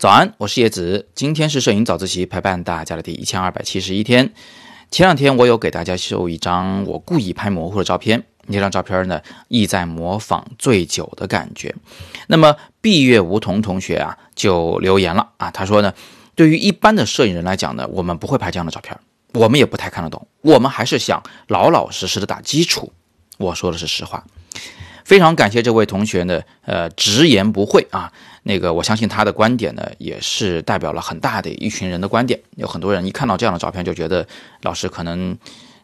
[0.00, 1.10] 早安，我是叶子。
[1.14, 4.32] 今天是摄影早自习陪伴大家的第一千二百七十一天。
[4.90, 11.74] 前两天我有给大家秀一张我故意拍模糊的照片，那张照片呢意在模仿醉酒的感觉。
[12.28, 15.92] 那么闭月梧桐同学啊就留言了啊，他说呢，
[16.34, 18.98] 对于一般的摄影人来讲呢，我们不会拍这样的照片，
[19.34, 22.90] 我们也不太看得懂，我们还是想老老实实的打基础。
[23.36, 24.24] 我说的是实话。
[25.10, 28.12] 非常感谢这位同学呢，呃，直言不讳啊。
[28.44, 32.38] 那个，我相信他的观点呢，也是代表了很大的一群人的观点。
[32.54, 34.24] 有很多人一看到这样的照片，就觉得
[34.62, 35.36] 老师可能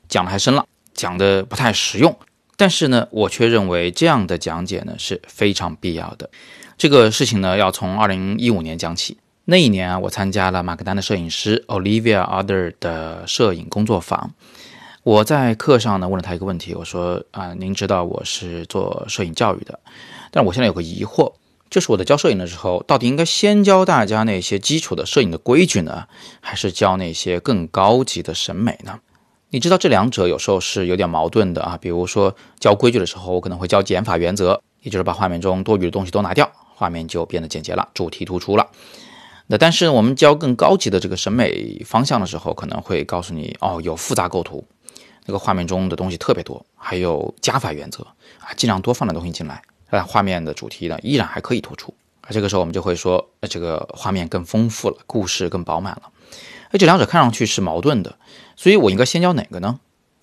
[0.09, 0.65] 讲的太深了，
[0.95, 2.17] 讲的不太实用。
[2.57, 6.31] 但是呢，我却认为这样的讲解呢是非常必要的。
[6.79, 9.19] 这个事情呢，要从二零一五年讲起。
[9.47, 14.31] 那一年啊，我参加了马格丹的摄影师 Olivia Other 的摄影工作坊。
[15.07, 19.79] 我在课上呢问了他一个问题，我说啊，您知道我是做摄影教育的，
[20.33, 21.33] 但我现在有个疑惑，
[21.71, 26.09] 就是我在教摄影的时候，到底应该先教大家那些基础的摄影的规矩呢，
[26.41, 28.99] 还是教那些更高级的审美呢？
[29.51, 31.79] 你知道这两者有时候是有点矛盾的啊。
[31.81, 38.67] 比如说教规矩的时候，我可能会教减法原则，也就是把画面中多余的东西都拿掉，画面就变得简洁了，主题突出了。
[39.47, 44.65] 那但是我们教更高级的这个审美方向的时候，可能会告诉你哦，有复杂构图。
[45.27, 48.03] 那个画面中的东西特别多，还有加法原则
[48.41, 49.61] 啊，尽量多放点东西进来，
[49.91, 51.93] 让画面的主题呢依然还可以突出。
[52.23, 56.11] 啊这个时候我们就会说，呃，这个画面更丰富了，故事更饱满了。
[56.71, 58.19] 而这两者看上去是矛盾的，
[58.57, 59.79] 所以我应该先教哪个呢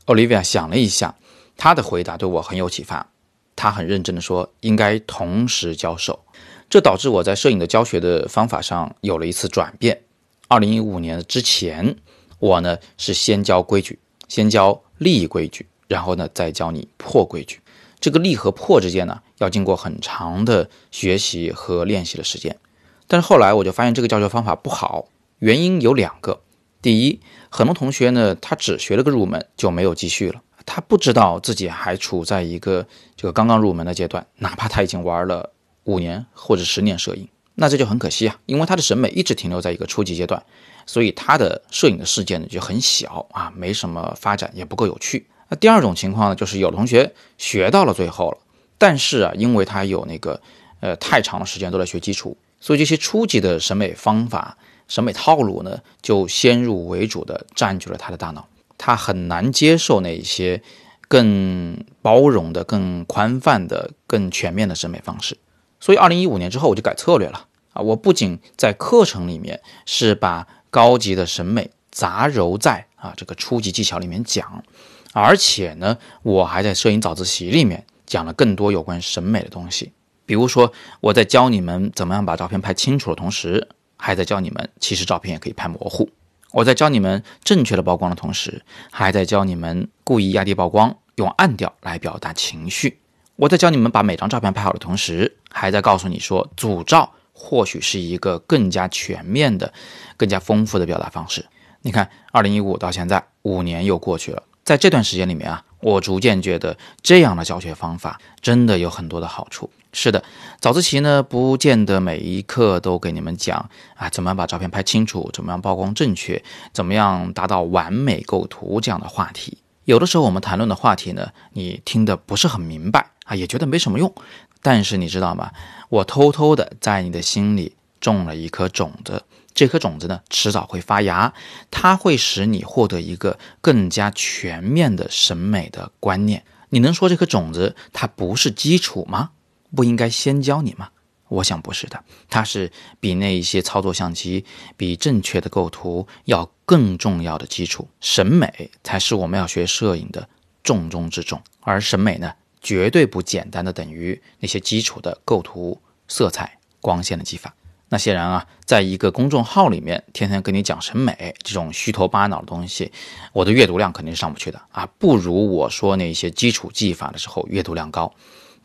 [0.06, 1.16] ？Olivia 想了一下，
[1.56, 3.10] 他的回答对我很有启发。
[3.56, 6.26] 他很认真的说，应该同时教授。
[6.70, 10.02] 这导致我在摄影的教学的方法上有了一次转变。
[10.48, 11.96] 二零一五年之前，
[12.40, 14.00] 我呢是先教规矩，
[14.34, 14.82] 先教。
[15.00, 17.60] 立规矩，然后呢，再教你破规矩。
[18.00, 22.58] 这个立和破之间呢，要经过很长的学习和练习的时间。
[23.06, 25.08] 但是后来我就发现这个教学方法不好，
[25.40, 26.40] 原因有两个。
[26.82, 35.50] 第一，很多同学呢，他只学了个入门就没有继续了，他不知道自己还处在一个这个刚刚入门的阶段，哪怕他已经玩了
[35.84, 40.44] 五年或者十年摄影，那这就很可惜啊，因为他的审美一直停留在一个初级阶段。
[40.86, 45.26] 所以他的摄影的世界呢就很小啊，没什么发展，也不够有趣。
[45.48, 48.38] 那第二种情况呢，就是有同学学到了最后了，
[48.78, 50.42] 但是啊，因为他有那个
[50.82, 54.58] 呃太长的时间都在学基础，所以这些初级的审美方法、
[54.90, 58.46] 审美套路呢，就先入为主的占据了他的大脑，
[58.78, 60.62] 他很难接受那一些
[61.08, 65.38] 更包容的、更宽泛的、更全面的审美方式。
[65.84, 74.64] 所以二零一五年之后，我就改策略了啊，我不仅在课程里面是把高级的审美杂糅在啊这个初级技巧里面讲，
[75.12, 79.92] 而且呢，我还在摄影早自习里面讲了更多有关审美的东西。
[80.26, 83.68] 比如说，我在教你们怎么样把照片拍清楚的同时，
[83.98, 86.10] 还在教你们其实照片也可以拍模糊。
[86.52, 93.00] 我在教你们正确的曝光的同时，还在教你们故意压低曝光，用暗调来表达情绪。
[93.36, 97.12] 我在教你们把每张照片拍好的同时，还在告诉你说组照。
[97.36, 99.74] 或许是一个更加全面的、
[100.16, 101.44] 更加丰富的表达方式。
[101.82, 109.68] 你看，二零一五到现在五年又过去了，在这段时间里面啊，我逐渐觉得这样的教学方法真的有很多的好处。
[109.92, 110.24] 是的，
[110.60, 116.42] 早自习呢，不见得每一课都给你们讲啊，怎么样把照片拍清楚，怎么样曝光正确，
[116.72, 119.58] 怎么样达到完美构图这样的话题。
[119.86, 124.14] 有的时候我们谈论的话题呢，你听得不是很明白也觉得没什么用。
[124.62, 125.52] 但是你知道吗？
[125.90, 129.24] 我偷偷的在你的心里种了一颗种子，
[129.54, 131.34] 这颗种子呢，迟早会发芽，
[131.70, 136.44] 它会使你获得一个更加全面的审美的观念。
[136.70, 139.32] 你能说这颗种子它不是基础吗？
[139.76, 140.90] 不应该先教你吗？
[141.28, 144.46] 我想不是的，它是比那一些操作相机、
[144.78, 147.88] 比正确的构图要更重要的基础。
[148.00, 150.30] 审美才是我们要学摄影的
[150.64, 152.32] 重中之重，而审美呢？
[152.64, 157.54] 绝对不简单的等于那些基础的构图、色彩、光线的技法。
[157.90, 162.92] 那些人啊，在一个公众号里面天天跟你讲审美这种虚头巴脑的东西，
[163.34, 168.12] 我的阅读量肯定是上不去的啊，不如我说那些基础技法的时候阅读量高。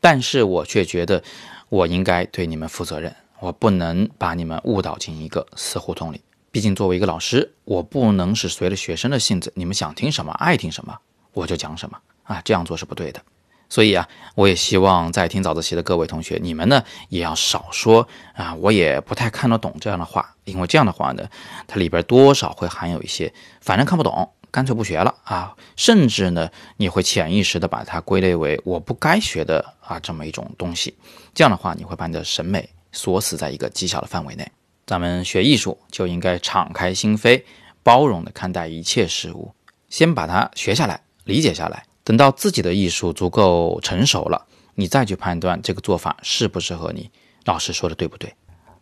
[0.01, 1.23] 但是我却觉得
[1.69, 6.23] 我应该对你们负责任，我不能把你们误导进一个死胡同里。
[6.51, 10.97] 毕竟作为一个老师，我不能是随着学生的性子，你们想听什么、爱听什么
[11.35, 13.21] 我就讲什么啊，这样做是不对的。
[13.69, 21.29] 所以啊，我也希望在听早自习的各位同学，你们呢也要少说啊，我也不太看得懂这样的话，因为这样的话呢，
[21.67, 30.97] 它里边多少会含有一些，反正看不懂，干脆不学了啊，甚至呢，你会潜意识的把它归类为我不该学的啊这么一种东西，
[31.35, 34.51] 这样的话，你会把你的审美锁死在一个极小的范围内。
[34.87, 37.43] 咱们学艺术就应该敞开心扉，
[37.83, 39.53] 包容的看待一切事物，
[39.91, 41.85] 先把它学下来，理解下来。
[42.09, 44.47] 等到自己的艺术足够成熟了，
[44.77, 47.11] 你再去判断这个做法适不适合你。
[47.45, 48.33] 老师说的对不对？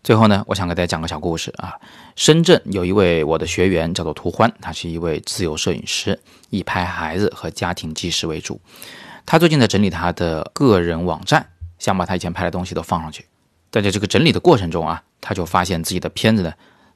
[0.05, 1.75] 最后呢，我想给大家讲个小故事啊。
[2.15, 6.21] 深圳有一位我的学员叫做涂欢，他是一位自由摄影师，
[6.51, 8.61] 以拍孩子和家庭纪实为主。
[9.27, 11.49] 他最近在整理他的个人网站，
[11.81, 13.27] 想把他以前拍的东西都放上去。
[13.73, 16.53] 但在这个整理的过程中啊，他就发现自己的片子呢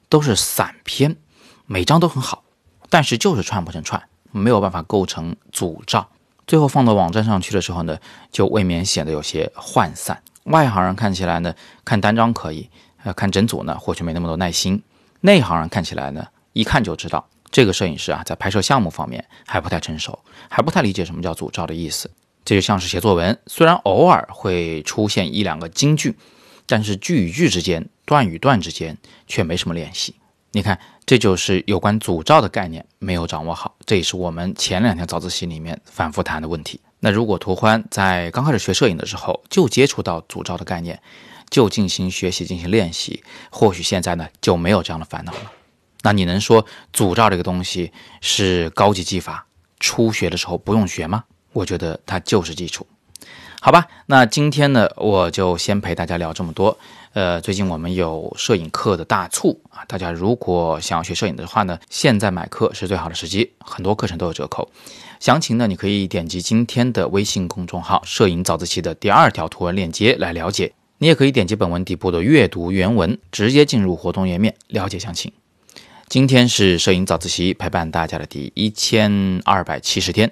[0.07, 1.17] 都是散片，
[1.65, 2.45] 每张都很好，
[2.89, 4.01] 但是就是串不成串，
[4.31, 6.07] 没有办法构成组照。
[6.51, 7.97] 最后放到网站上去的时候呢，
[8.29, 10.21] 就未免显得有些涣散。
[10.43, 11.55] 外行人看起来呢，
[11.85, 12.69] 看单张可以，
[13.05, 14.83] 呃，看整组呢或许没那么多耐心。
[15.21, 20.19] 内行人看起来呢，一看就知道这个摄影师啊，在拍摄项目方面还不太成熟，
[20.49, 22.11] 还不太理解什么叫组照的意思。
[22.43, 26.17] 这就像是写作文，虽然偶尔会出现一两个金句。
[26.67, 28.97] 但是句与句之间、段与段之间
[29.27, 30.15] 却没什么联系。
[30.53, 36.79] 你看，这就是有关组照的概念没有掌握好，这也是我们前两天早自习里面反复谈的问题。
[36.99, 41.01] 那如果涂欢在刚开始学摄影的时候就接触到组照的概念，
[41.49, 45.51] 就进行学习、进行练习，或许现在呢就没有这样的烦恼了。
[46.01, 49.47] 那你能说组照这个东西是高级技法，
[49.79, 51.23] 初学的时候不用学吗？
[51.53, 52.85] 我觉得它就是基础。
[53.63, 56.75] 好吧，那今天呢，我就先陪大家聊这么多。
[57.13, 64.67] 呃，最近我们有摄影课的大促啊，大家如果想要学摄影的话呢，现在买课是最好的时机，很多课程都有折扣。
[65.19, 70.73] 详情呢，你可以点击今天的微信公众号“摄影早自习”的第二条图文链接来了解。
[70.97, 75.31] 你也可以点击本文底部的阅读原文，直接进入活动页面了解详情。
[76.09, 80.31] 今天是摄影早自习陪伴大家的第一千二百七十天，